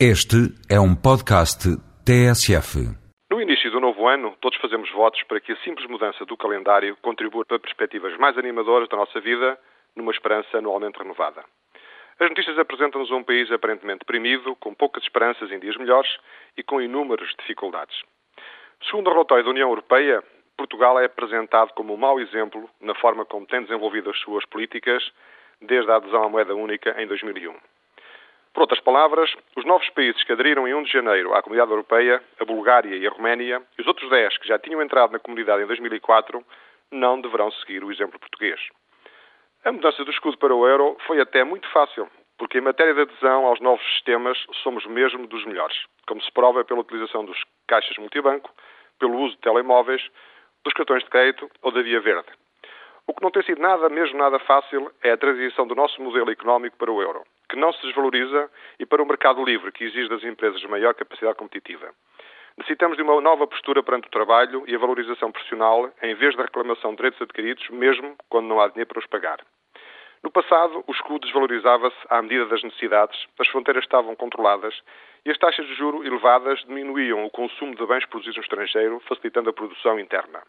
Este 0.00 0.50
é 0.68 0.80
um 0.80 0.92
podcast 0.92 1.70
TSF. 2.04 2.82
No 3.30 3.40
início 3.40 3.70
do 3.70 3.78
novo 3.78 4.08
ano, 4.08 4.34
todos 4.40 4.58
fazemos 4.58 4.90
votos 4.90 5.22
para 5.22 5.38
que 5.38 5.52
a 5.52 5.56
simples 5.58 5.88
mudança 5.88 6.24
do 6.26 6.36
calendário 6.36 6.96
contribua 7.00 7.44
para 7.44 7.60
perspectivas 7.60 8.12
mais 8.18 8.36
animadoras 8.36 8.88
da 8.88 8.96
nossa 8.96 9.20
vida, 9.20 9.56
numa 9.94 10.10
esperança 10.10 10.58
anualmente 10.58 10.98
renovada. 10.98 11.44
As 12.18 12.28
notícias 12.28 12.58
apresentam-nos 12.58 13.12
um 13.12 13.22
país 13.22 13.52
aparentemente 13.52 14.00
deprimido, 14.00 14.56
com 14.56 14.74
poucas 14.74 15.04
esperanças 15.04 15.48
em 15.52 15.60
dias 15.60 15.76
melhores 15.76 16.10
e 16.56 16.64
com 16.64 16.82
inúmeras 16.82 17.28
dificuldades. 17.38 17.96
Segundo 18.90 19.06
o 19.06 19.12
relatório 19.12 19.44
da 19.44 19.50
União 19.50 19.68
Europeia, 19.68 20.24
Portugal 20.56 20.98
é 20.98 21.04
apresentado 21.04 21.72
como 21.72 21.94
um 21.94 21.96
mau 21.96 22.18
exemplo 22.18 22.68
na 22.80 22.96
forma 22.96 23.24
como 23.24 23.46
tem 23.46 23.62
desenvolvido 23.62 24.10
as 24.10 24.18
suas 24.18 24.44
políticas 24.46 25.08
desde 25.62 25.88
a 25.88 25.96
adesão 25.96 26.24
à 26.24 26.28
moeda 26.28 26.52
única 26.52 27.00
em 27.00 27.06
2001. 27.06 27.54
Por 28.54 28.60
outras 28.60 28.80
palavras, 28.80 29.34
os 29.56 29.64
novos 29.64 29.90
países 29.90 30.22
que 30.22 30.32
aderiram 30.32 30.68
em 30.68 30.74
1 30.74 30.84
de 30.84 30.92
janeiro 30.92 31.34
à 31.34 31.42
Comunidade 31.42 31.72
Europeia, 31.72 32.22
a 32.38 32.44
Bulgária 32.44 32.94
e 32.94 33.04
a 33.04 33.10
Roménia, 33.10 33.60
e 33.76 33.82
os 33.82 33.86
outros 33.88 34.08
10 34.08 34.38
que 34.38 34.46
já 34.46 34.56
tinham 34.60 34.80
entrado 34.80 35.10
na 35.10 35.18
comunidade 35.18 35.64
em 35.64 35.66
2004, 35.66 36.42
não 36.92 37.20
deverão 37.20 37.50
seguir 37.50 37.82
o 37.82 37.90
exemplo 37.90 38.16
português. 38.16 38.60
A 39.64 39.72
mudança 39.72 40.04
do 40.04 40.10
escudo 40.12 40.38
para 40.38 40.54
o 40.54 40.68
euro 40.68 40.96
foi 41.04 41.20
até 41.20 41.42
muito 41.42 41.68
fácil, 41.70 42.08
porque 42.38 42.58
em 42.58 42.60
matéria 42.60 42.94
de 42.94 43.00
adesão 43.00 43.44
aos 43.44 43.58
novos 43.58 43.84
sistemas 43.94 44.38
somos 44.62 44.86
mesmo 44.86 45.26
dos 45.26 45.44
melhores, 45.44 45.76
como 46.06 46.22
se 46.22 46.30
prova 46.30 46.64
pela 46.64 46.80
utilização 46.80 47.24
dos 47.24 47.42
caixas 47.66 47.98
multibanco, 47.98 48.54
pelo 49.00 49.18
uso 49.18 49.34
de 49.34 49.40
telemóveis, 49.40 50.00
dos 50.62 50.72
cartões 50.74 51.02
de 51.02 51.10
crédito 51.10 51.50
ou 51.60 51.72
da 51.72 51.82
via 51.82 52.00
verde. 52.00 52.28
O 53.06 53.14
que 53.14 53.22
não 53.22 53.30
tem 53.30 53.42
sido 53.42 53.60
nada, 53.60 53.88
mesmo 53.88 54.18
nada 54.18 54.38
fácil, 54.38 54.90
é 55.02 55.10
a 55.12 55.16
transição 55.16 55.66
do 55.66 55.74
nosso 55.74 56.00
modelo 56.02 56.30
económico 56.30 56.76
para 56.76 56.90
o 56.90 57.02
euro 57.02 57.24
que 57.48 57.56
não 57.60 57.72
se 57.72 57.82
desvaloriza 57.82 58.50
e 58.80 58.84
para 58.84 59.02
o 59.02 59.06
mercado 59.06 59.44
livre, 59.44 59.70
que 59.70 59.84
exige 59.84 60.08
das 60.08 60.24
empresas 60.24 60.62
maior 60.64 60.94
capacidade 60.94 61.36
competitiva. 61.36 61.88
Necessitamos 62.56 62.96
de 62.96 63.02
uma 63.02 63.20
nova 63.20 63.46
postura 63.46 63.82
perante 63.82 64.08
o 64.08 64.10
trabalho 64.10 64.64
e 64.66 64.74
a 64.74 64.78
valorização 64.78 65.30
profissional, 65.30 65.90
em 66.02 66.14
vez 66.14 66.36
da 66.36 66.42
reclamação 66.42 66.90
de 66.90 66.96
direitos 66.96 67.22
adquiridos, 67.22 67.68
mesmo 67.70 68.16
quando 68.28 68.46
não 68.46 68.60
há 68.60 68.68
dinheiro 68.68 68.88
para 68.88 68.98
os 68.98 69.06
pagar. 69.06 69.38
No 70.22 70.30
passado, 70.30 70.82
o 70.86 70.92
escudo 70.92 71.26
desvalorizava-se 71.26 71.96
à 72.08 72.22
medida 72.22 72.46
das 72.46 72.62
necessidades, 72.62 73.24
as 73.38 73.46
fronteiras 73.48 73.84
estavam 73.84 74.16
controladas 74.16 74.74
e 75.24 75.30
as 75.30 75.38
taxas 75.38 75.66
de 75.66 75.74
juro 75.74 76.04
elevadas 76.04 76.58
diminuíam 76.60 77.24
o 77.24 77.30
consumo 77.30 77.74
de 77.74 77.86
bens 77.86 78.06
produzidos 78.06 78.36
no 78.38 78.42
estrangeiro, 78.42 79.00
facilitando 79.06 79.50
a 79.50 79.52
produção 79.52 80.00
interna. 80.00 80.42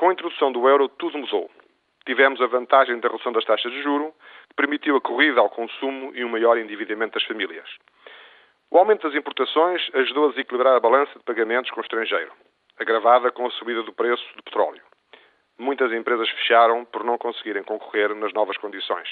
Com 0.00 0.08
a 0.08 0.12
introdução 0.14 0.50
do 0.50 0.66
euro, 0.66 0.88
tudo 0.88 1.18
mudou. 1.18 1.50
Tivemos 2.06 2.40
a 2.40 2.46
vantagem 2.46 2.98
da 3.00 3.08
redução 3.08 3.32
das 3.32 3.44
taxas 3.44 3.70
de 3.70 3.82
juro, 3.82 4.14
que 4.48 4.54
permitiu 4.54 4.96
a 4.96 5.00
corrida 5.02 5.40
ao 5.40 5.50
consumo 5.50 6.10
e 6.14 6.24
um 6.24 6.30
maior 6.30 6.56
endividamento 6.56 7.18
das 7.18 7.24
famílias. 7.24 7.68
O 8.70 8.78
aumento 8.78 9.06
das 9.06 9.14
importações 9.14 9.90
ajudou 9.92 10.24
a 10.24 10.30
desequilibrar 10.30 10.74
a 10.74 10.80
balança 10.80 11.18
de 11.18 11.24
pagamentos 11.26 11.70
com 11.70 11.80
o 11.80 11.82
estrangeiro, 11.82 12.32
agravada 12.78 13.30
com 13.30 13.46
a 13.46 13.50
subida 13.50 13.82
do 13.82 13.92
preço 13.92 14.24
do 14.38 14.42
petróleo. 14.42 14.80
Muitas 15.58 15.92
empresas 15.92 16.30
fecharam 16.30 16.86
por 16.86 17.04
não 17.04 17.18
conseguirem 17.18 17.62
concorrer 17.62 18.14
nas 18.14 18.32
novas 18.32 18.56
condições. 18.56 19.06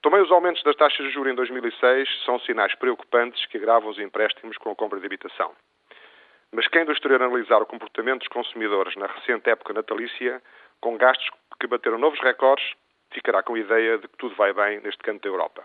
Também 0.00 0.22
os 0.22 0.32
aumentos 0.32 0.62
das 0.62 0.76
taxas 0.76 1.04
de 1.04 1.12
juros 1.12 1.30
em 1.30 1.36
2006 1.36 2.24
são 2.24 2.40
sinais 2.40 2.74
preocupantes 2.76 3.44
que 3.44 3.58
agravam 3.58 3.90
os 3.90 3.98
empréstimos 3.98 4.56
com 4.56 4.70
a 4.70 4.74
compra 4.74 4.98
de 4.98 5.04
habitação. 5.04 5.52
Mas 6.54 6.68
quem 6.68 6.84
do 6.84 6.92
exterior 6.92 7.22
analisar 7.22 7.62
o 7.62 7.66
comportamento 7.66 8.20
dos 8.20 8.28
consumidores 8.28 8.94
na 8.96 9.06
recente 9.06 9.48
época 9.48 9.72
natalícia, 9.72 10.42
com 10.80 10.98
gastos 10.98 11.30
que 11.58 11.66
bateram 11.66 11.96
novos 11.96 12.20
recordes, 12.20 12.74
ficará 13.10 13.42
com 13.42 13.54
a 13.54 13.58
ideia 13.58 13.96
de 13.96 14.06
que 14.06 14.16
tudo 14.18 14.34
vai 14.34 14.52
bem 14.52 14.80
neste 14.80 15.02
canto 15.02 15.22
da 15.22 15.28
Europa. 15.28 15.64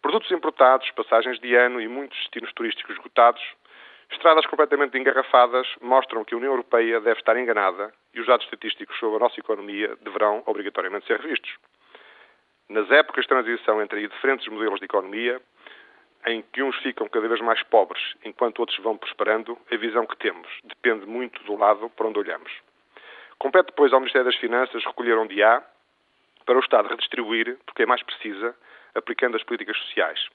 Produtos 0.00 0.30
importados, 0.30 0.88
passagens 0.92 1.40
de 1.40 1.56
ano 1.56 1.80
e 1.80 1.88
muitos 1.88 2.16
destinos 2.18 2.52
turísticos 2.52 2.94
esgotados, 2.94 3.42
estradas 4.12 4.46
completamente 4.46 4.96
engarrafadas 4.96 5.66
mostram 5.80 6.24
que 6.24 6.34
a 6.34 6.36
União 6.36 6.52
Europeia 6.52 7.00
deve 7.00 7.18
estar 7.18 7.36
enganada 7.36 7.92
e 8.12 8.20
os 8.20 8.26
dados 8.26 8.44
estatísticos 8.44 8.96
sobre 8.98 9.16
a 9.16 9.20
nossa 9.20 9.40
economia 9.40 9.96
deverão 10.02 10.44
obrigatoriamente 10.46 11.06
ser 11.06 11.20
revistos. 11.20 11.56
Nas 12.68 12.88
épocas 12.90 13.24
de 13.24 13.28
transição 13.28 13.82
entre 13.82 14.06
diferentes 14.06 14.46
modelos 14.46 14.78
de 14.78 14.84
economia, 14.84 15.40
em 16.26 16.42
que 16.52 16.62
uns 16.62 16.76
ficam 16.76 17.08
cada 17.08 17.28
vez 17.28 17.40
mais 17.40 17.62
pobres 17.64 18.02
enquanto 18.24 18.60
outros 18.60 18.78
vão 18.78 18.96
prosperando, 18.96 19.58
a 19.70 19.76
visão 19.76 20.06
que 20.06 20.16
temos 20.16 20.48
depende 20.64 21.06
muito 21.06 21.42
do 21.44 21.56
lado 21.56 21.90
para 21.90 22.06
onde 22.06 22.18
olhamos. 22.18 22.50
Compete 23.38 23.66
depois 23.66 23.92
ao 23.92 24.00
Ministério 24.00 24.26
das 24.26 24.36
Finanças 24.36 24.84
recolher 24.84 25.18
onde 25.18 25.42
há 25.42 25.62
para 26.46 26.56
o 26.56 26.60
Estado 26.60 26.88
redistribuir, 26.88 27.58
porque 27.66 27.82
é 27.82 27.86
mais 27.86 28.02
precisa, 28.02 28.54
aplicando 28.94 29.36
as 29.36 29.42
políticas 29.42 29.76
sociais. 29.78 30.28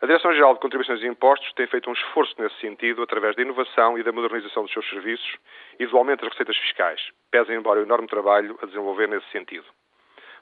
A 0.00 0.06
Direção-Geral 0.06 0.54
de 0.54 0.60
Contribuições 0.60 1.00
e 1.00 1.06
Impostos 1.06 1.52
tem 1.54 1.66
feito 1.66 1.88
um 1.88 1.92
esforço 1.92 2.34
nesse 2.38 2.58
sentido 2.60 3.02
através 3.02 3.36
da 3.36 3.42
inovação 3.42 3.98
e 3.98 4.02
da 4.02 4.12
modernização 4.12 4.64
dos 4.64 4.72
seus 4.72 4.88
serviços 4.88 5.36
e 5.78 5.86
do 5.86 5.96
aumento 5.96 6.22
das 6.22 6.30
receitas 6.32 6.56
fiscais, 6.58 7.00
pese 7.30 7.54
embora 7.54 7.80
o 7.80 7.84
enorme 7.84 8.06
trabalho 8.06 8.58
a 8.62 8.66
desenvolver 8.66 9.08
nesse 9.08 9.28
sentido. 9.30 9.64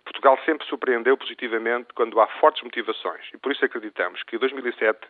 Portugal 0.05 0.39
sempre 0.45 0.67
surpreendeu 0.67 1.17
positivamente 1.17 1.93
quando 1.95 2.21
há 2.21 2.27
fortes 2.39 2.63
motivações 2.63 3.29
e 3.35 3.39
por 3.39 3.53
isso 3.53 3.65
acreditamos 3.65 4.23
que 4.23 4.39
2007 4.39 5.01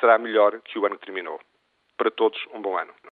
será 0.00 0.18
melhor 0.18 0.60
que 0.60 0.78
o 0.78 0.86
ano 0.86 0.98
que 0.98 1.06
terminou. 1.06 1.40
Para 1.96 2.10
todos, 2.10 2.40
um 2.52 2.62
bom 2.62 2.76
ano. 2.76 2.94